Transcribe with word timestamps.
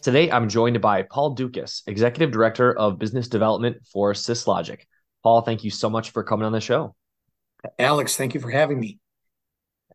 Today, 0.00 0.30
I'm 0.30 0.48
joined 0.48 0.80
by 0.80 1.02
Paul 1.02 1.34
Doucas, 1.34 1.82
Executive 1.88 2.30
Director 2.30 2.72
of 2.72 3.00
Business 3.00 3.26
Development 3.26 3.76
for 3.92 4.12
SysLogic. 4.12 4.82
Paul, 5.24 5.40
thank 5.40 5.64
you 5.64 5.72
so 5.72 5.90
much 5.90 6.10
for 6.10 6.22
coming 6.22 6.46
on 6.46 6.52
the 6.52 6.60
show. 6.60 6.94
Alex, 7.80 8.16
thank 8.16 8.32
you 8.32 8.40
for 8.40 8.48
having 8.48 8.78
me. 8.78 9.00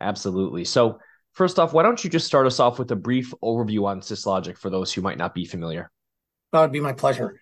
Absolutely. 0.02 0.66
So, 0.66 1.00
first 1.32 1.58
off, 1.58 1.72
why 1.72 1.84
don't 1.84 2.04
you 2.04 2.10
just 2.10 2.28
start 2.28 2.46
us 2.46 2.60
off 2.60 2.80
with 2.80 2.92
a 2.92 2.98
brief 2.98 3.34
overview 3.42 3.86
on 3.86 4.02
SysLogic 4.02 4.58
for 4.58 4.70
those 4.70 4.92
who 4.92 5.02
might 5.02 5.18
not 5.18 5.34
be 5.34 5.46
familiar? 5.46 5.90
That 6.52 6.60
would 6.60 6.74
be 6.74 6.82
my 6.82 6.94
pleasure. 6.94 7.40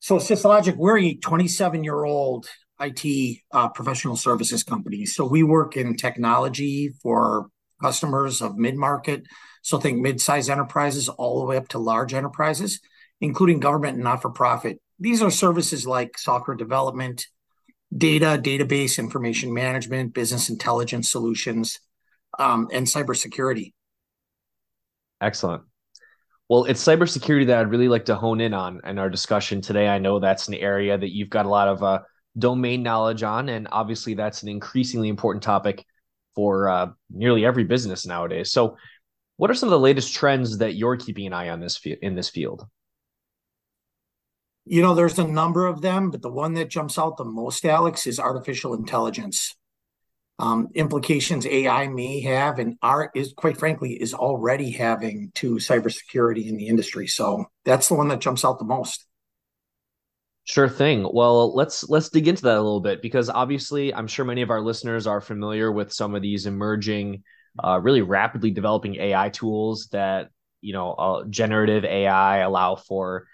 So, 0.00 0.16
SysLogic, 0.16 0.76
we're 0.76 0.98
a 0.98 1.14
27 1.14 1.84
year 1.84 2.02
old 2.02 2.48
IT 2.80 3.38
uh, 3.52 3.68
professional 3.68 4.16
services 4.16 4.64
company. 4.64 5.06
So, 5.06 5.24
we 5.24 5.44
work 5.44 5.76
in 5.76 5.96
technology 5.96 6.92
for 7.00 7.46
customers 7.80 8.42
of 8.42 8.56
mid-market. 8.56 9.22
So 9.66 9.80
think 9.80 9.98
mid-sized 9.98 10.48
enterprises 10.48 11.08
all 11.08 11.40
the 11.40 11.44
way 11.44 11.56
up 11.56 11.66
to 11.70 11.78
large 11.78 12.14
enterprises, 12.14 12.78
including 13.20 13.58
government 13.58 13.94
and 13.94 14.04
not-for-profit. 14.04 14.80
These 15.00 15.22
are 15.22 15.30
services 15.30 15.84
like 15.84 16.16
software 16.18 16.56
development, 16.56 17.26
data, 17.92 18.40
database, 18.40 18.96
information 18.96 19.52
management, 19.52 20.14
business 20.14 20.50
intelligence 20.50 21.10
solutions, 21.10 21.80
um, 22.38 22.68
and 22.72 22.86
cybersecurity. 22.86 23.72
Excellent. 25.20 25.64
Well, 26.48 26.66
it's 26.66 26.84
cybersecurity 26.86 27.48
that 27.48 27.58
I'd 27.58 27.70
really 27.72 27.88
like 27.88 28.04
to 28.04 28.14
hone 28.14 28.40
in 28.40 28.54
on 28.54 28.80
in 28.84 29.00
our 29.00 29.10
discussion 29.10 29.60
today. 29.60 29.88
I 29.88 29.98
know 29.98 30.20
that's 30.20 30.46
an 30.46 30.54
area 30.54 30.96
that 30.96 31.12
you've 31.12 31.28
got 31.28 31.44
a 31.44 31.48
lot 31.48 31.66
of 31.66 31.82
uh, 31.82 32.02
domain 32.38 32.84
knowledge 32.84 33.24
on, 33.24 33.48
and 33.48 33.66
obviously 33.72 34.14
that's 34.14 34.44
an 34.44 34.48
increasingly 34.48 35.08
important 35.08 35.42
topic 35.42 35.84
for 36.36 36.68
uh, 36.68 36.86
nearly 37.10 37.44
every 37.44 37.64
business 37.64 38.06
nowadays. 38.06 38.52
So, 38.52 38.76
what 39.36 39.50
are 39.50 39.54
some 39.54 39.68
of 39.68 39.72
the 39.72 39.78
latest 39.78 40.14
trends 40.14 40.58
that 40.58 40.74
you're 40.74 40.96
keeping 40.96 41.26
an 41.26 41.32
eye 41.32 41.50
on 41.50 41.60
this 41.60 41.80
in 41.84 42.14
this 42.14 42.28
field? 42.28 42.66
You 44.64 44.82
know, 44.82 44.94
there's 44.94 45.18
a 45.18 45.26
number 45.26 45.66
of 45.66 45.80
them, 45.80 46.10
but 46.10 46.22
the 46.22 46.30
one 46.30 46.54
that 46.54 46.70
jumps 46.70 46.98
out 46.98 47.16
the 47.16 47.24
most, 47.24 47.64
Alex, 47.64 48.06
is 48.06 48.18
artificial 48.18 48.74
intelligence. 48.74 49.54
Um, 50.38 50.68
implications 50.74 51.46
AI 51.46 51.86
may 51.88 52.20
have, 52.22 52.58
and 52.58 52.76
are 52.82 53.10
is 53.14 53.32
quite 53.34 53.56
frankly 53.56 53.92
is 53.92 54.12
already 54.12 54.70
having 54.70 55.30
to 55.36 55.54
cybersecurity 55.54 56.46
in 56.46 56.56
the 56.56 56.66
industry. 56.66 57.06
So 57.06 57.46
that's 57.64 57.88
the 57.88 57.94
one 57.94 58.08
that 58.08 58.20
jumps 58.20 58.44
out 58.44 58.58
the 58.58 58.66
most. 58.66 59.06
Sure 60.44 60.68
thing. 60.68 61.08
Well, 61.10 61.54
let's 61.54 61.88
let's 61.88 62.08
dig 62.08 62.28
into 62.28 62.42
that 62.42 62.56
a 62.56 62.62
little 62.62 62.80
bit 62.80 63.02
because 63.02 63.30
obviously, 63.30 63.94
I'm 63.94 64.06
sure 64.06 64.24
many 64.24 64.42
of 64.42 64.50
our 64.50 64.60
listeners 64.60 65.06
are 65.06 65.20
familiar 65.20 65.72
with 65.72 65.92
some 65.92 66.14
of 66.14 66.22
these 66.22 66.46
emerging, 66.46 67.22
uh, 67.62 67.80
really 67.82 68.02
rapidly 68.02 68.50
developing 68.50 68.96
AI 68.96 69.28
tools 69.30 69.88
that 69.92 70.30
you 70.60 70.72
know, 70.72 70.92
uh, 70.92 71.24
generative 71.24 71.84
AI 71.84 72.38
allow 72.38 72.74
for 72.76 73.26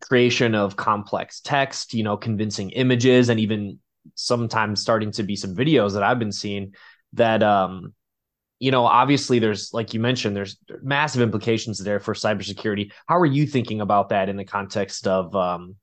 creation 0.00 0.54
of 0.54 0.76
complex 0.76 1.40
text, 1.40 1.94
you 1.94 2.02
know, 2.02 2.16
convincing 2.16 2.70
images, 2.70 3.28
and 3.28 3.38
even 3.38 3.78
sometimes 4.14 4.80
starting 4.80 5.12
to 5.12 5.22
be 5.22 5.36
some 5.36 5.54
videos 5.54 5.92
that 5.92 6.02
I've 6.02 6.18
been 6.18 6.32
seeing 6.32 6.74
that 7.12 7.42
um 7.42 7.94
you 8.58 8.70
know, 8.70 8.86
obviously 8.86 9.40
there's 9.40 9.72
like 9.74 9.92
you 9.92 9.98
mentioned, 9.98 10.36
there's 10.36 10.56
massive 10.82 11.20
implications 11.20 11.78
there 11.78 11.98
for 11.98 12.14
cybersecurity. 12.14 12.92
How 13.08 13.18
are 13.18 13.26
you 13.26 13.44
thinking 13.44 13.80
about 13.80 14.10
that 14.10 14.28
in 14.28 14.36
the 14.36 14.44
context 14.44 15.08
of 15.08 15.34
um, 15.34 15.74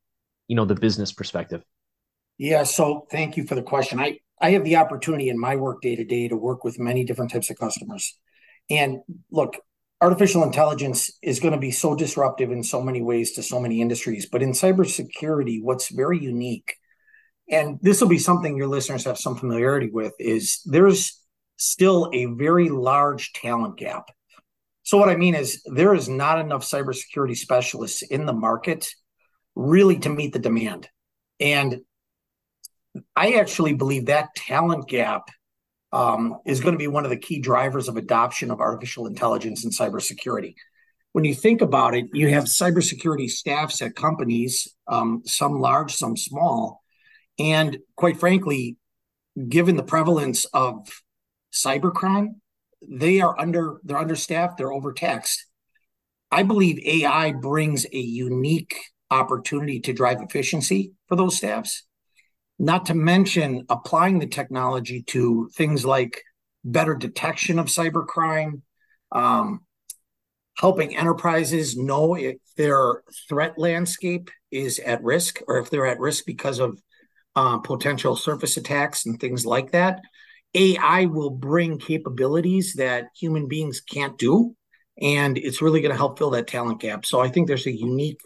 you 0.49 0.55
know 0.55 0.65
the 0.65 0.75
business 0.75 1.13
perspective 1.13 1.63
yeah 2.37 2.63
so 2.63 3.07
thank 3.09 3.37
you 3.37 3.45
for 3.45 3.55
the 3.55 3.61
question 3.61 3.99
i 3.99 4.19
i 4.41 4.51
have 4.51 4.63
the 4.63 4.75
opportunity 4.75 5.29
in 5.29 5.39
my 5.39 5.55
work 5.55 5.81
day 5.81 5.95
to 5.95 6.03
day 6.03 6.27
to 6.27 6.35
work 6.35 6.63
with 6.63 6.79
many 6.79 7.03
different 7.03 7.31
types 7.31 7.49
of 7.49 7.57
customers 7.57 8.17
and 8.69 8.99
look 9.31 9.57
artificial 10.01 10.43
intelligence 10.43 11.11
is 11.21 11.39
going 11.39 11.53
to 11.53 11.59
be 11.59 11.71
so 11.71 11.93
disruptive 11.95 12.51
in 12.51 12.63
so 12.63 12.81
many 12.81 13.01
ways 13.01 13.33
to 13.33 13.43
so 13.43 13.59
many 13.59 13.81
industries 13.81 14.25
but 14.25 14.41
in 14.41 14.51
cybersecurity 14.51 15.61
what's 15.61 15.89
very 15.89 16.19
unique 16.19 16.75
and 17.51 17.79
this 17.81 17.99
will 17.99 18.07
be 18.07 18.19
something 18.19 18.55
your 18.55 18.67
listeners 18.67 19.05
have 19.05 19.17
some 19.17 19.35
familiarity 19.35 19.89
with 19.91 20.13
is 20.19 20.61
there's 20.65 21.19
still 21.57 22.09
a 22.13 22.25
very 22.25 22.69
large 22.69 23.33
talent 23.33 23.77
gap 23.77 24.09
so 24.83 24.97
what 24.97 25.09
i 25.09 25.15
mean 25.15 25.35
is 25.35 25.61
there 25.65 25.93
is 25.93 26.07
not 26.07 26.39
enough 26.39 26.63
cybersecurity 26.63 27.35
specialists 27.35 28.01
in 28.01 28.25
the 28.25 28.33
market 28.33 28.87
really 29.59 29.99
to 29.99 30.09
meet 30.09 30.33
the 30.33 30.39
demand. 30.39 30.87
And 31.39 31.81
I 33.15 33.33
actually 33.33 33.73
believe 33.73 34.07
that 34.07 34.35
talent 34.35 34.87
gap 34.87 35.29
um, 35.91 36.37
is 36.45 36.59
going 36.59 36.73
to 36.73 36.79
be 36.79 36.87
one 36.87 37.03
of 37.03 37.09
the 37.09 37.17
key 37.17 37.39
drivers 37.39 37.87
of 37.87 37.97
adoption 37.97 38.51
of 38.51 38.59
artificial 38.59 39.07
intelligence 39.07 39.63
and 39.63 39.73
cybersecurity. 39.73 40.53
When 41.11 41.25
you 41.25 41.33
think 41.33 41.61
about 41.61 41.95
it, 41.95 42.05
you 42.13 42.29
have 42.29 42.43
cybersecurity 42.43 43.29
staffs 43.29 43.81
at 43.81 43.95
companies, 43.95 44.67
um, 44.87 45.23
some 45.25 45.59
large, 45.59 45.95
some 45.95 46.15
small. 46.15 46.81
And 47.39 47.77
quite 47.95 48.19
frankly, 48.19 48.77
given 49.47 49.75
the 49.75 49.83
prevalence 49.83 50.45
of 50.45 50.87
cybercrime, 51.51 52.35
they 52.87 53.21
are 53.21 53.37
under 53.39 53.79
they're 53.83 53.97
understaffed, 53.97 54.57
they're 54.57 54.71
overtaxed. 54.71 55.45
I 56.31 56.43
believe 56.43 56.79
AI 56.85 57.33
brings 57.33 57.85
a 57.91 57.97
unique 57.97 58.75
opportunity 59.09 59.79
to 59.81 59.93
drive 59.93 60.21
efficiency 60.21 60.93
for 61.07 61.15
those 61.15 61.37
staffs. 61.37 61.83
Not 62.59 62.87
to 62.87 62.93
mention 62.93 63.65
applying 63.69 64.19
the 64.19 64.27
technology 64.27 65.01
to 65.03 65.49
things 65.55 65.85
like 65.85 66.21
better 66.63 66.93
detection 66.93 67.57
of 67.57 67.67
cybercrime, 67.67 68.61
um, 69.13 69.61
helping 70.57 70.95
enterprises 70.95 71.77
know 71.77 72.15
if 72.15 72.35
their 72.57 73.01
threat 73.29 73.57
landscape 73.57 74.29
is 74.51 74.77
at 74.79 75.01
risk 75.03 75.39
or 75.47 75.57
if 75.59 75.69
they're 75.69 75.85
at 75.85 75.99
risk 75.99 76.25
because 76.25 76.59
of 76.59 76.81
uh, 77.35 77.59
potential 77.59 78.15
surface 78.15 78.57
attacks 78.57 79.05
and 79.05 79.19
things 79.19 79.45
like 79.45 79.71
that. 79.71 80.01
AI 80.53 81.05
will 81.05 81.29
bring 81.29 81.77
capabilities 81.77 82.73
that 82.73 83.05
human 83.17 83.47
beings 83.47 83.79
can't 83.79 84.17
do, 84.17 84.55
and 84.99 85.37
it's 85.37 85.61
really 85.61 85.79
going 85.79 85.91
to 85.91 85.97
help 85.97 86.17
fill 86.17 86.31
that 86.31 86.47
talent 86.47 86.81
gap. 86.81 87.05
So 87.05 87.21
I 87.21 87.29
think 87.29 87.47
there's 87.47 87.67
a 87.67 87.71
unique 87.71 88.19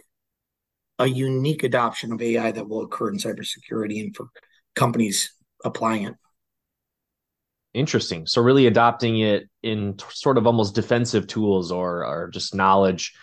a 0.99 1.07
unique 1.07 1.63
adoption 1.63 2.11
of 2.11 2.21
AI 2.21 2.51
that 2.51 2.67
will 2.67 2.83
occur 2.83 3.09
in 3.09 3.17
cybersecurity 3.17 4.01
and 4.01 4.15
for 4.15 4.27
companies 4.75 5.33
applying 5.63 6.03
it. 6.03 6.15
Interesting. 7.73 8.27
So 8.27 8.41
really 8.41 8.67
adopting 8.67 9.19
it 9.19 9.49
in 9.63 9.97
t- 9.97 10.05
sort 10.11 10.37
of 10.37 10.45
almost 10.45 10.75
defensive 10.75 11.25
tools 11.25 11.71
or 11.71 12.05
or 12.05 12.29
just 12.29 12.53
knowledge 12.53 13.13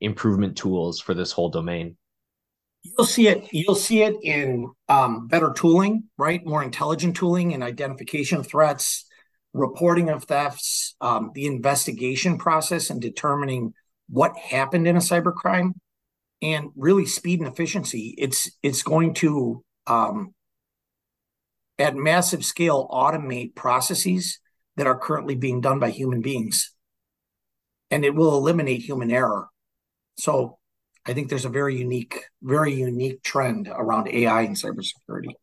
improvement 0.00 0.56
tools 0.56 1.00
for 1.00 1.14
this 1.14 1.30
whole 1.30 1.48
domain. 1.48 1.96
You'll 2.82 3.06
see 3.06 3.28
it. 3.28 3.46
You'll 3.52 3.74
see 3.74 4.02
it 4.02 4.16
in 4.22 4.68
um, 4.88 5.28
better 5.28 5.52
tooling, 5.54 6.04
right? 6.16 6.44
More 6.44 6.62
intelligent 6.62 7.14
tooling 7.14 7.52
and 7.54 7.62
identification 7.62 8.38
of 8.38 8.46
threats, 8.48 9.06
reporting 9.52 10.08
of 10.08 10.24
thefts, 10.24 10.96
um, 11.00 11.30
the 11.34 11.46
investigation 11.46 12.38
process, 12.38 12.90
and 12.90 13.00
determining 13.00 13.74
what 14.08 14.36
happened 14.36 14.88
in 14.88 14.96
a 14.96 15.00
cybercrime 15.00 15.74
and 16.42 16.70
really 16.76 17.06
speed 17.06 17.40
and 17.40 17.48
efficiency. 17.48 18.14
It's 18.18 18.50
it's 18.62 18.82
going 18.82 19.14
to 19.14 19.64
um, 19.86 20.34
at 21.78 21.94
massive 21.94 22.44
scale 22.44 22.88
automate 22.88 23.54
processes 23.54 24.38
that 24.76 24.86
are 24.86 24.98
currently 24.98 25.34
being 25.34 25.60
done 25.60 25.78
by 25.78 25.90
human 25.90 26.20
beings, 26.22 26.74
and 27.90 28.04
it 28.04 28.14
will 28.14 28.36
eliminate 28.36 28.82
human 28.82 29.10
error. 29.10 29.48
So 30.16 30.58
I 31.06 31.14
think 31.14 31.28
there's 31.28 31.44
a 31.44 31.50
very 31.50 31.76
unique, 31.76 32.24
very 32.42 32.74
unique 32.74 33.22
trend 33.22 33.68
around 33.68 34.08
AI 34.08 34.42
and 34.42 34.56
cybersecurity. 34.56 35.34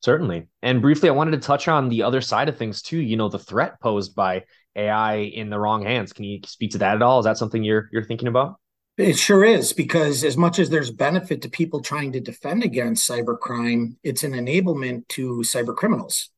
Certainly. 0.00 0.48
And 0.62 0.80
briefly, 0.80 1.10
I 1.10 1.12
wanted 1.12 1.32
to 1.32 1.46
touch 1.46 1.68
on 1.68 1.88
the 1.88 2.02
other 2.02 2.22
side 2.22 2.48
of 2.48 2.56
things 2.56 2.80
too. 2.80 2.98
You 2.98 3.16
know, 3.16 3.28
the 3.28 3.38
threat 3.38 3.80
posed 3.80 4.14
by 4.14 4.44
AI 4.76 5.16
in 5.16 5.50
the 5.50 5.58
wrong 5.58 5.82
hands. 5.82 6.12
Can 6.12 6.24
you 6.24 6.40
speak 6.46 6.72
to 6.72 6.78
that 6.78 6.96
at 6.96 7.02
all? 7.02 7.18
Is 7.18 7.24
that 7.24 7.36
something 7.36 7.62
you're 7.62 7.88
you're 7.92 8.04
thinking 8.04 8.28
about? 8.28 8.58
It 9.00 9.16
sure 9.18 9.44
is 9.44 9.72
because 9.72 10.24
as 10.24 10.36
much 10.36 10.58
as 10.58 10.68
there's 10.68 10.90
benefit 10.90 11.40
to 11.42 11.48
people 11.48 11.80
trying 11.80 12.12
to 12.12 12.20
defend 12.20 12.62
against 12.64 13.08
cybercrime, 13.08 13.96
it's 14.02 14.24
an 14.24 14.32
enablement 14.32 15.08
to 15.08 15.38
cyber 15.38 15.74
criminals. 15.74 16.28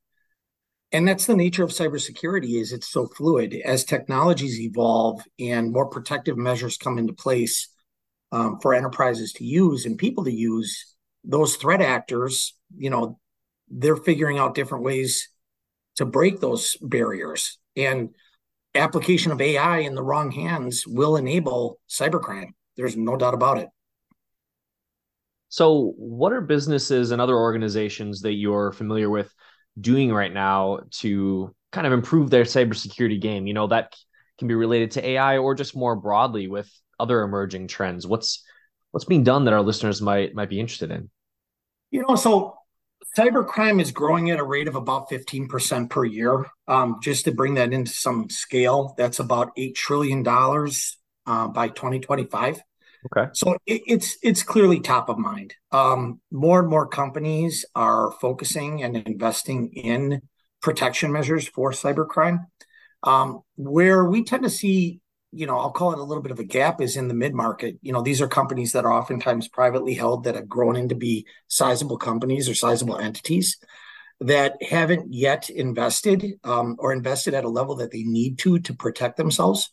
and 0.93 1.09
that's 1.09 1.27
the 1.27 1.35
nature 1.35 1.65
of 1.65 1.71
cybersecurity 1.71 2.61
is 2.61 2.73
it's 2.73 2.89
so 2.89 3.07
fluid 3.07 3.55
as 3.65 3.83
technologies 3.85 4.61
evolve 4.61 5.23
and 5.41 5.73
more 5.73 5.87
protective 5.87 6.37
measures 6.37 6.77
come 6.77 6.99
into 6.99 7.13
place 7.13 7.69
um, 8.31 8.61
for 8.61 8.75
enterprises 8.75 9.33
to 9.33 9.45
use 9.45 9.85
and 9.87 9.99
people 9.99 10.25
to 10.25 10.33
use 10.33 10.95
those 11.25 11.57
threat 11.57 11.81
actors 11.81 12.55
you 12.77 12.91
know 12.91 13.19
they're 13.71 13.97
figuring 13.97 14.39
out 14.39 14.55
different 14.55 14.85
ways 14.85 15.31
to 15.97 16.05
break 16.05 16.41
those 16.41 16.77
barriers 16.81 17.59
and 17.77 18.11
application 18.75 19.33
of 19.33 19.41
ai 19.41 19.79
in 19.79 19.95
the 19.95 20.03
wrong 20.03 20.31
hands 20.31 20.85
will 20.87 21.17
enable 21.17 21.79
cybercrime 21.89 22.51
there's 22.77 22.97
no 22.97 23.17
doubt 23.17 23.35
about 23.35 23.59
it 23.59 23.69
so 25.53 25.93
what 25.99 26.33
are 26.33 26.41
businesses 26.41 27.11
and 27.11 27.21
other 27.21 27.37
organizations 27.37 28.23
that 28.23 28.33
you're 28.33 28.73
familiar 28.73 29.11
with 29.11 29.31
doing 29.79 30.11
right 30.11 30.33
now 30.33 30.81
to 30.93 31.55
kind 31.73 31.87
of 31.87 31.93
improve 31.93 32.31
their 32.31 32.45
cybersecurity 32.45 33.21
game? 33.21 33.47
You 33.47 33.53
know, 33.53 33.67
that 33.67 33.95
can 34.39 34.49
be 34.49 34.55
related 34.55 34.93
to 34.93 35.07
AI 35.07 35.37
or 35.37 35.55
just 35.55 35.77
more 35.77 35.95
broadly 35.95 36.49
with 36.49 36.71
other 36.99 37.21
emerging 37.21 37.69
trends. 37.69 38.07
What's 38.07 38.43
what's 38.93 39.05
being 39.05 39.25
done 39.25 39.45
that 39.45 39.53
our 39.53 39.61
listeners 39.61 40.01
might 40.01 40.35
might 40.35 40.49
be 40.49 40.59
interested 40.59 40.91
in? 40.91 41.11
You 41.91 42.07
know, 42.09 42.17
so 42.17 42.57
cybercrime 43.17 43.81
is 43.81 43.91
growing 43.91 44.31
at 44.31 44.39
a 44.39 44.45
rate 44.45 44.69
of 44.69 44.77
about 44.77 45.11
15% 45.11 45.91
per 45.91 46.05
year. 46.05 46.47
Um, 46.67 46.99
just 47.03 47.25
to 47.27 47.33
bring 47.33 47.55
that 47.55 47.73
into 47.73 47.91
some 47.91 48.31
scale, 48.31 48.95
that's 48.97 49.19
about 49.19 49.55
$8 49.57 49.75
trillion 49.75 50.27
uh, 50.27 51.49
by 51.49 51.69
2025. 51.69 52.63
Okay. 53.15 53.31
So 53.35 53.59
it, 53.67 53.83
it's 53.87 54.17
it's 54.23 54.45
clearly 54.45 54.79
top 54.81 55.09
of 55.09 55.19
mind. 55.19 55.55
Um, 55.73 56.21
more 56.31 56.61
and 56.61 56.69
more 56.69 56.87
companies 56.87 57.65
are 57.75 58.13
focusing 58.21 58.85
and 58.85 58.97
investing 58.97 59.73
in 59.73 60.23
protection 60.61 61.11
measures 61.11 61.49
for 61.49 61.73
cybercrime. 61.73 62.47
Um, 63.03 63.41
where 63.57 64.05
we 64.05 64.23
tend 64.23 64.45
to 64.45 64.51
see, 64.51 65.01
you 65.33 65.47
know, 65.47 65.59
I'll 65.59 65.71
call 65.71 65.93
it 65.93 65.99
a 65.99 66.05
little 66.05 66.23
bit 66.23 66.33
of 66.33 66.39
a 66.39 66.45
gap 66.45 66.81
is 66.81 66.97
in 66.97 67.09
the 67.09 67.15
mid 67.15 67.35
market. 67.35 67.79
You 67.81 67.93
know, 67.93 68.03
these 68.03 68.21
are 68.21 68.29
companies 68.29 68.73
that 68.73 68.85
are 68.85 68.93
oftentimes 68.93 69.49
privately 69.49 69.95
held 69.95 70.25
that 70.25 70.35
have 70.35 70.49
grown 70.49 70.77
into 70.77 70.95
be 70.95 71.27
sizable 71.49 71.97
companies 71.97 72.49
or 72.49 72.55
sizable 72.55 72.99
entities 72.99 73.57
that 74.21 74.63
haven't 74.63 75.13
yet 75.13 75.51
invested 75.51 76.35
um, 76.45 76.77
or 76.79 76.93
invested 76.93 77.35
at 77.35 77.45
a 77.45 77.49
level 77.49 77.77
that 77.77 77.91
they 77.91 78.03
need 78.03 78.39
to 78.39 78.59
to 78.61 78.75
protect 78.75 79.17
themselves. 79.17 79.71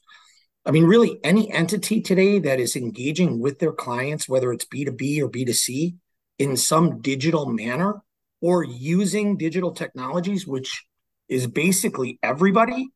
I 0.66 0.72
mean, 0.72 0.86
really, 0.86 1.20
any 1.24 1.52
entity 1.52 2.02
today 2.02 2.40
that 2.40 2.60
is 2.60 2.76
engaging 2.76 3.40
with 3.40 3.60
their 3.60 3.72
clients, 3.72 4.28
whether 4.28 4.52
it's 4.52 4.66
B2B 4.66 5.22
or 5.22 5.30
B2C, 5.30 5.96
in 6.38 6.56
some 6.56 7.02
digital 7.02 7.46
manner 7.46 8.02
or 8.42 8.64
using 8.64 9.38
digital 9.38 9.74
technologies, 9.74 10.48
which 10.48 10.86
is 11.28 11.48
basically 11.48 12.18
everybody, 12.24 12.90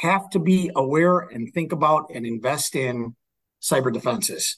have 0.00 0.30
to 0.30 0.38
be 0.38 0.70
aware 0.74 1.18
and 1.18 1.52
think 1.52 1.72
about 1.72 2.10
and 2.14 2.26
invest 2.26 2.76
in 2.76 3.14
cyber 3.60 3.92
defenses. 3.92 4.56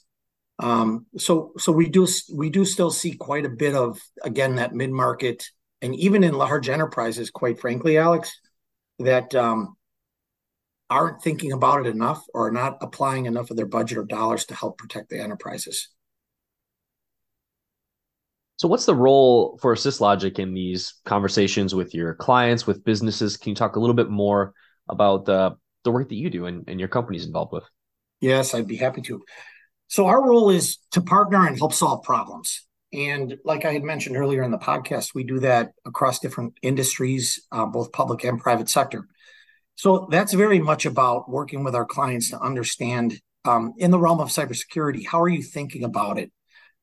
Um, 0.58 1.06
so, 1.17 1.52
so 1.58 1.73
we 1.73 1.88
do 1.88 2.06
we 2.32 2.50
do 2.50 2.64
still 2.64 2.90
see 2.90 3.12
quite 3.12 3.46
a 3.46 3.50
bit 3.50 3.75
of 3.75 3.99
again 4.23 4.56
that 4.56 4.75
mid 4.75 4.90
market 4.90 5.44
and 5.82 5.96
even 5.96 6.23
in 6.23 6.34
large 6.34 6.69
enterprises, 6.69 7.31
quite 7.31 7.61
frankly, 7.61 7.99
Alex, 7.99 8.38
that 9.00 9.34
um, 9.34 9.76
aren't 10.88 11.20
thinking 11.20 11.52
about 11.52 11.84
it 11.84 11.90
enough 11.90 12.23
or 12.32 12.46
are 12.46 12.52
not 12.52 12.79
applying 12.81 13.26
enough 13.26 13.50
of 13.50 13.56
their 13.56 13.67
budget 13.67 13.99
or 13.99 14.05
dollars 14.05 14.46
to 14.46 14.55
help 14.55 14.79
protect 14.79 15.11
the 15.11 15.20
enterprises. 15.20 15.88
So, 18.56 18.69
what's 18.69 18.87
the 18.87 18.94
role 18.94 19.58
for 19.61 19.75
SysLogic 19.75 20.38
in 20.38 20.55
these 20.55 20.94
conversations 21.05 21.75
with 21.75 21.94
your 21.94 22.14
clients, 22.14 22.64
with 22.64 22.84
businesses? 22.84 23.37
Can 23.37 23.50
you 23.50 23.56
talk 23.56 23.75
a 23.75 23.81
little 23.81 23.96
bit 23.96 24.08
more 24.08 24.55
about 24.88 25.25
the, 25.25 25.56
the 25.84 25.90
work 25.90 26.08
that 26.08 26.14
you 26.14 26.31
do 26.31 26.46
and, 26.46 26.64
and 26.69 26.79
your 26.79 26.88
company's 26.88 27.26
involved 27.26 27.52
with? 27.52 27.64
Yes, 28.20 28.55
I'd 28.55 28.69
be 28.69 28.76
happy 28.76 29.02
to. 29.02 29.23
So, 29.88 30.06
our 30.06 30.26
role 30.26 30.50
is 30.50 30.79
to 30.93 31.00
partner 31.00 31.46
and 31.46 31.58
help 31.58 31.75
solve 31.75 32.02
problems. 32.02 32.67
And 32.93 33.38
like 33.44 33.64
I 33.64 33.73
had 33.73 33.82
mentioned 33.82 34.17
earlier 34.17 34.43
in 34.43 34.50
the 34.50 34.58
podcast, 34.58 35.14
we 35.14 35.25
do 35.25 35.40
that 35.40 35.73
across 35.87 36.19
different 36.19 36.55
industries, 36.62 37.40
uh, 37.50 37.67
both 37.67 37.93
public 37.93 38.23
and 38.25 38.38
private 38.38 38.69
sector. 38.69 39.06
So 39.76 40.08
that's 40.11 40.34
very 40.34 40.58
much 40.58 40.84
about 40.84 41.31
working 41.31 41.64
with 41.64 41.75
our 41.75 41.87
clients 41.87 42.31
to 42.31 42.40
understand 42.40 43.19
um, 43.44 43.75
in 43.79 43.90
the 43.90 43.99
realm 43.99 44.20
of 44.20 44.29
cybersecurity, 44.29 45.06
how 45.06 45.20
are 45.20 45.29
you 45.29 45.43
thinking 45.43 45.84
about 45.84 46.19
it? 46.19 46.31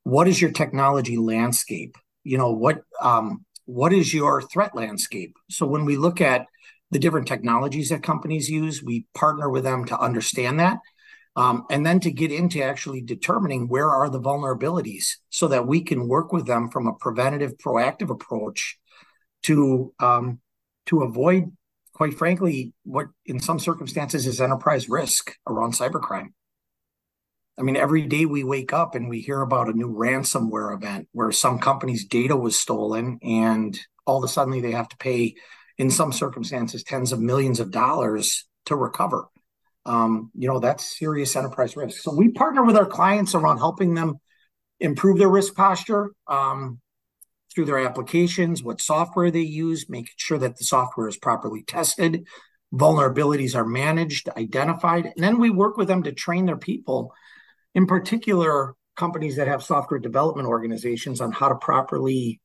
What 0.03 0.27
is 0.27 0.41
your 0.41 0.51
technology 0.51 1.17
landscape? 1.17 1.95
You 2.23 2.37
know, 2.37 2.51
what 2.51 2.81
um, 3.01 3.45
what 3.65 3.93
is 3.93 4.13
your 4.13 4.41
threat 4.41 4.75
landscape? 4.75 5.35
So 5.49 5.65
when 5.65 5.85
we 5.85 5.95
look 5.95 6.19
at 6.19 6.47
the 6.91 6.99
different 6.99 7.27
technologies 7.27 7.89
that 7.89 8.03
companies 8.03 8.49
use, 8.49 8.83
we 8.83 9.05
partner 9.13 9.49
with 9.49 9.63
them 9.63 9.85
to 9.85 9.99
understand 9.99 10.59
that. 10.59 10.79
Um, 11.35 11.65
and 11.69 11.85
then 11.85 11.99
to 12.01 12.11
get 12.11 12.31
into 12.31 12.63
actually 12.63 13.01
determining 13.01 13.67
where 13.67 13.89
are 13.89 14.09
the 14.09 14.19
vulnerabilities 14.19 15.11
so 15.29 15.47
that 15.47 15.67
we 15.67 15.83
can 15.83 16.07
work 16.07 16.33
with 16.33 16.47
them 16.47 16.69
from 16.69 16.87
a 16.87 16.93
preventative 16.93 17.53
proactive 17.57 18.09
approach 18.09 18.77
to 19.43 19.93
um, 19.99 20.39
to 20.87 21.03
avoid 21.03 21.51
quite 21.99 22.17
frankly, 22.17 22.73
what 22.85 23.07
in 23.25 23.41
some 23.41 23.59
circumstances 23.59 24.25
is 24.25 24.39
enterprise 24.39 24.87
risk 24.87 25.35
around 25.45 25.73
cybercrime. 25.73 26.29
I 27.59 27.61
mean, 27.61 27.75
every 27.75 28.03
day 28.03 28.25
we 28.25 28.45
wake 28.45 28.71
up 28.71 28.95
and 28.95 29.09
we 29.09 29.19
hear 29.19 29.41
about 29.41 29.67
a 29.67 29.73
new 29.73 29.93
ransomware 29.93 30.73
event 30.73 31.09
where 31.11 31.33
some 31.33 31.59
company's 31.59 32.05
data 32.05 32.37
was 32.37 32.57
stolen 32.57 33.19
and 33.21 33.77
all 34.07 34.19
of 34.19 34.23
a 34.23 34.29
sudden 34.29 34.61
they 34.61 34.71
have 34.71 34.87
to 34.87 34.97
pay, 34.97 35.35
in 35.79 35.89
some 35.89 36.11
circumstances, 36.11 36.83
tens 36.83 37.11
of 37.11 37.19
millions 37.19 37.59
of 37.59 37.71
dollars 37.71 38.45
to 38.65 38.75
recover. 38.75 39.27
Um, 39.85 40.29
you 40.35 40.47
know, 40.47 40.59
that's 40.59 40.99
serious 40.99 41.35
enterprise 41.35 41.75
risk. 41.75 42.01
So 42.01 42.13
we 42.13 42.29
partner 42.29 42.63
with 42.63 42.75
our 42.75 42.85
clients 42.85 43.33
around 43.33 43.57
helping 43.57 43.95
them 43.95 44.19
improve 44.79 45.17
their 45.17 45.29
risk 45.29 45.55
posture, 45.55 46.11
um, 46.27 46.79
through 47.55 47.65
their 47.65 47.79
applications, 47.79 48.61
what 48.61 48.79
software 48.79 49.31
they 49.31 49.39
use, 49.39 49.89
making 49.89 50.13
sure 50.17 50.37
that 50.37 50.57
the 50.57 50.63
software 50.63 51.07
is 51.07 51.17
properly 51.17 51.63
tested, 51.63 52.27
vulnerabilities 52.73 53.55
are 53.55 53.65
managed, 53.65 54.29
identified, 54.37 55.05
and 55.05 55.23
then 55.23 55.39
we 55.39 55.49
work 55.49 55.75
with 55.75 55.87
them 55.87 56.03
to 56.03 56.11
train 56.11 56.45
their 56.45 56.57
people, 56.57 57.11
in 57.73 57.87
particular, 57.87 58.75
companies 58.95 59.37
that 59.37 59.47
have 59.47 59.63
software 59.63 59.99
development 59.99 60.47
organizations 60.47 61.21
on 61.21 61.31
how 61.31 61.47
to 61.47 61.55
properly 61.55 62.39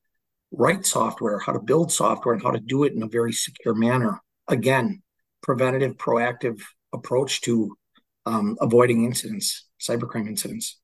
write 0.56 0.87
software, 0.87 1.39
how 1.39 1.53
to 1.53 1.61
build 1.61 1.93
software, 1.93 2.35
and 2.35 2.43
how 2.43 2.51
to 2.51 2.61
do 2.61 2.85
it 2.85 2.93
in 2.93 3.03
a 3.03 3.09
very 3.09 3.33
secure 3.33 3.75
manner. 3.75 4.21
Again, 4.49 5.03
preventative, 5.43 5.97
proactive 5.97 6.61
approach 6.93 7.41
to 7.43 7.77
um, 8.27 8.56
avoiding 8.61 9.05
incidents, 9.05 9.67
cybercrime 9.81 10.27
incidents. 10.27 10.81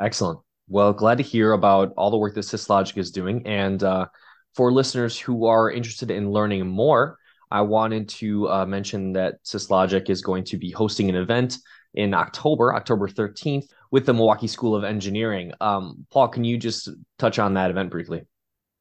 Excellent. 0.00 0.40
Well, 0.68 0.92
glad 0.92 1.18
to 1.18 1.24
hear 1.24 1.52
about 1.52 1.92
all 1.96 2.10
the 2.10 2.18
work 2.18 2.34
that 2.34 2.42
SysLogic 2.42 2.98
is 2.98 3.10
doing. 3.10 3.46
And 3.46 3.82
uh, 3.82 4.06
for 4.54 4.70
listeners 4.70 5.18
who 5.18 5.46
are 5.46 5.70
interested 5.70 6.10
in 6.10 6.30
learning 6.30 6.66
more, 6.66 7.18
I 7.50 7.62
wanted 7.62 8.08
to 8.10 8.48
uh, 8.48 8.66
mention 8.66 9.12
that 9.14 9.42
SysLogic 9.44 10.10
is 10.10 10.20
going 10.20 10.44
to 10.44 10.58
be 10.58 10.70
hosting 10.70 11.08
an 11.08 11.16
event 11.16 11.56
in 11.94 12.12
October, 12.12 12.74
October 12.74 13.08
13th, 13.08 13.64
with 13.90 14.06
the 14.06 14.14
Milwaukee 14.14 14.46
School 14.46 14.74
of 14.74 14.84
Engineering. 14.84 15.52
Um, 15.60 16.06
Paul, 16.10 16.28
can 16.28 16.44
you 16.44 16.58
just 16.58 16.88
touch 17.18 17.38
on 17.38 17.54
that 17.54 17.70
event 17.70 17.90
briefly? 17.90 18.22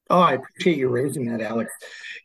Oh, 0.09 0.21
I 0.21 0.33
appreciate 0.33 0.77
you 0.77 0.89
raising 0.89 1.25
that, 1.31 1.41
Alex. 1.41 1.71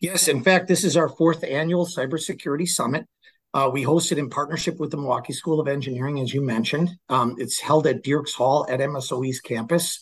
Yes, 0.00 0.28
in 0.28 0.42
fact, 0.42 0.68
this 0.68 0.84
is 0.84 0.96
our 0.96 1.08
fourth 1.08 1.42
annual 1.44 1.86
cybersecurity 1.86 2.68
summit. 2.68 3.06
Uh, 3.54 3.68
we 3.72 3.84
hosted 3.84 4.18
in 4.18 4.30
partnership 4.30 4.78
with 4.78 4.90
the 4.90 4.96
Milwaukee 4.96 5.32
School 5.32 5.60
of 5.60 5.68
Engineering, 5.68 6.20
as 6.20 6.32
you 6.32 6.40
mentioned. 6.40 6.90
Um, 7.08 7.34
it's 7.38 7.60
held 7.60 7.86
at 7.86 8.02
Diercks 8.02 8.32
Hall 8.32 8.66
at 8.68 8.80
MSOE's 8.80 9.40
campus. 9.40 10.00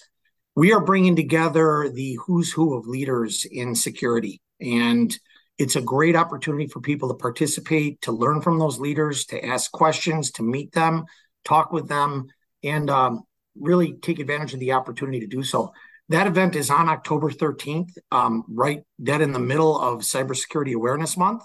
We 0.54 0.72
are 0.72 0.84
bringing 0.84 1.16
together 1.16 1.90
the 1.92 2.18
who's 2.26 2.52
who 2.52 2.76
of 2.76 2.86
leaders 2.86 3.46
in 3.50 3.74
security. 3.74 4.40
And 4.60 5.16
it's 5.58 5.76
a 5.76 5.82
great 5.82 6.16
opportunity 6.16 6.68
for 6.68 6.80
people 6.80 7.08
to 7.08 7.14
participate, 7.14 8.00
to 8.02 8.12
learn 8.12 8.40
from 8.40 8.58
those 8.58 8.78
leaders, 8.78 9.24
to 9.26 9.44
ask 9.44 9.70
questions, 9.72 10.30
to 10.32 10.42
meet 10.42 10.72
them, 10.72 11.04
talk 11.44 11.72
with 11.72 11.88
them, 11.88 12.28
and 12.62 12.90
um, 12.90 13.22
really 13.58 13.94
take 13.94 14.18
advantage 14.18 14.54
of 14.54 14.60
the 14.60 14.72
opportunity 14.72 15.20
to 15.20 15.26
do 15.26 15.42
so. 15.42 15.72
That 16.08 16.26
event 16.26 16.56
is 16.56 16.70
on 16.70 16.88
October 16.88 17.30
13th, 17.30 17.90
um, 18.10 18.44
right 18.48 18.82
dead 19.02 19.20
in 19.20 19.32
the 19.32 19.38
middle 19.38 19.80
of 19.80 20.00
Cybersecurity 20.00 20.74
Awareness 20.74 21.16
Month. 21.16 21.44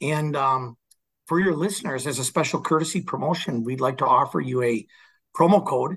And 0.00 0.36
um, 0.36 0.76
for 1.26 1.40
your 1.40 1.54
listeners, 1.54 2.06
as 2.06 2.18
a 2.18 2.24
special 2.24 2.60
courtesy 2.60 3.02
promotion, 3.02 3.64
we'd 3.64 3.80
like 3.80 3.98
to 3.98 4.06
offer 4.06 4.40
you 4.40 4.62
a 4.62 4.86
promo 5.36 5.66
code. 5.66 5.96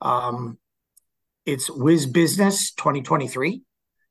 Um, 0.00 0.58
it's 1.44 1.70
Wis 1.70 2.06
Business 2.06 2.72
2023, 2.72 3.62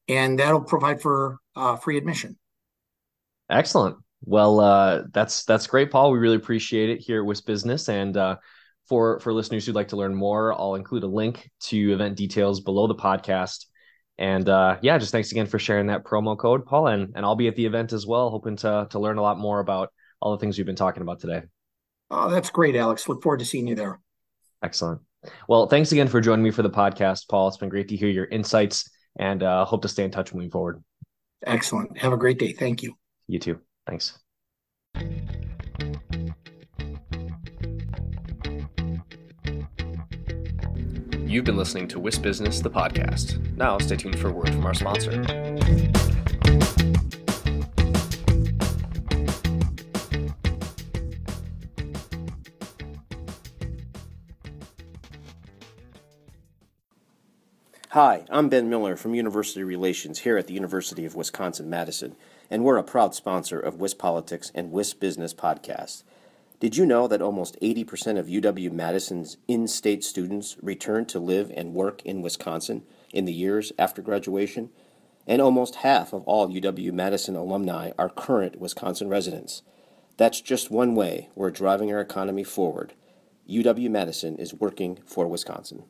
and 0.08 0.38
that'll 0.38 0.62
provide 0.62 1.02
for 1.02 1.40
uh, 1.56 1.76
free 1.78 1.98
admission. 1.98 2.38
Excellent. 3.50 3.98
Well, 4.24 4.60
uh, 4.60 5.04
that's 5.12 5.46
that's 5.46 5.66
great, 5.66 5.90
Paul. 5.90 6.12
We 6.12 6.20
really 6.20 6.36
appreciate 6.36 6.90
it 6.90 7.00
here 7.00 7.22
at 7.22 7.26
Wis 7.26 7.42
Business, 7.42 7.90
and 7.90 8.16
uh, 8.16 8.36
for 8.90 9.20
for 9.20 9.32
listeners 9.32 9.66
who'd 9.66 9.76
like 9.76 9.90
to 9.90 9.96
learn 9.96 10.16
more, 10.16 10.52
I'll 10.54 10.76
include 10.76 11.04
a 11.04 11.08
link 11.08 11.50
to 11.62 11.94
event 11.94 12.18
details 12.18 12.60
below 12.60 12.88
the 12.88 12.96
podcast. 12.96 13.68
And 14.18 14.50
uh, 14.50 14.78
yeah, 14.82 14.98
just 14.98 15.14
thanks 15.14 15.32
again 15.32 15.46
for 15.46 15.60
sharing 15.60 15.88
that 15.88 16.04
promo 16.04 16.38
code, 16.38 16.66
Paul. 16.66 16.88
And, 16.88 17.14
and 17.16 17.26
I'll 17.26 17.38
be 17.38 17.48
at 17.48 17.56
the 17.56 17.66
event 17.66 17.94
as 17.94 18.06
well, 18.06 18.30
hoping 18.30 18.58
to, 18.58 18.86
to 18.90 19.00
learn 19.00 19.18
a 19.18 19.22
lot 19.22 19.40
more 19.40 19.62
about 19.62 19.94
all 20.20 20.34
the 20.34 20.40
things 20.40 20.58
we've 20.58 20.66
been 20.66 20.76
talking 20.76 21.02
about 21.02 21.22
today. 21.22 21.44
Oh, 22.12 22.30
that's 22.30 22.50
great, 22.50 22.76
Alex. 22.76 23.08
Look 23.08 23.24
forward 23.24 23.40
to 23.40 23.46
seeing 23.46 23.66
you 23.66 23.76
there. 23.76 24.02
Excellent. 24.62 25.00
Well, 25.48 25.68
thanks 25.68 25.94
again 25.94 26.10
for 26.10 26.20
joining 26.20 26.44
me 26.44 26.52
for 26.52 26.64
the 26.64 26.70
podcast, 26.70 27.30
Paul. 27.30 27.48
It's 27.48 27.58
been 27.58 27.70
great 27.70 27.88
to 27.90 27.96
hear 27.96 28.10
your 28.10 28.26
insights 28.26 28.90
and 29.18 29.42
uh, 29.42 29.64
hope 29.64 29.84
to 29.84 29.88
stay 29.88 30.04
in 30.04 30.12
touch 30.12 30.34
moving 30.34 30.52
forward. 30.52 30.84
Excellent. 31.46 31.98
Have 31.98 32.12
a 32.12 32.18
great 32.18 32.40
day. 32.40 32.52
Thank 32.52 32.84
you. 32.84 32.96
You 33.28 33.40
too. 33.40 33.60
Thanks. 33.88 34.20
You've 41.30 41.46
been 41.46 41.58
listening 41.58 41.88
to 41.90 42.00
Wis 42.00 42.18
Business, 42.18 42.60
the 42.60 42.72
podcast. 42.72 43.56
Now 43.56 43.78
stay 43.78 43.98
tuned 43.98 44.18
for 44.18 44.30
a 44.30 44.32
word 44.32 44.50
from 44.50 44.66
our 44.66 44.74
sponsor. 44.74 45.12
Hi, 57.90 58.26
I'm 58.32 58.50
Ben 58.50 58.68
Miller 58.68 58.96
from 58.96 59.14
University 59.14 59.62
Relations 59.62 60.22
here 60.22 60.36
at 60.36 60.48
the 60.48 60.56
University 60.56 61.06
of 61.06 61.14
Wisconsin 61.14 61.70
Madison, 61.70 62.16
and 62.50 62.64
we're 62.64 62.78
a 62.78 62.84
proud 62.84 63.14
sponsor 63.14 63.60
of 63.60 63.80
Wis 63.80 63.94
Politics 63.94 64.52
and 64.56 64.72
Wisp 64.72 65.00
Business 65.00 65.36
podcast. 65.36 66.02
Did 66.60 66.76
you 66.76 66.86
know 66.86 67.08
that 67.08 67.22
almost 67.22 67.58
80% 67.62 68.20
of 68.20 68.28
UW 68.28 68.70
Madison's 68.74 69.38
in 69.48 69.66
state 69.66 70.04
students 70.04 70.58
return 70.62 71.06
to 71.06 71.18
live 71.18 71.52
and 71.56 71.74
work 71.74 72.02
in 72.04 72.22
Wisconsin 72.22 72.84
in 73.14 73.24
the 73.24 73.34
years 73.34 73.72
after 73.80 74.02
graduation? 74.02 74.70
And 75.26 75.42
almost 75.42 75.76
half 75.76 76.12
of 76.12 76.24
all 76.24 76.50
UW 76.50 76.92
Madison 76.92 77.38
alumni 77.38 77.92
are 77.98 78.10
current 78.10 78.60
Wisconsin 78.60 79.08
residents. 79.08 79.62
That's 80.18 80.42
just 80.42 80.70
one 80.70 80.96
way 80.96 81.30
we're 81.34 81.50
driving 81.50 81.94
our 81.94 82.02
economy 82.02 82.44
forward. 82.44 82.94
UW 83.50 83.90
Madison 83.90 84.36
is 84.36 84.54
working 84.54 85.00
for 85.06 85.28
Wisconsin. 85.28 85.84